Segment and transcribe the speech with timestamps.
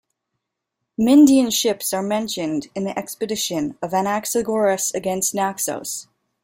[0.99, 6.07] Myndian ships are mentioned in the expedition of Anaxagoras against Naxos.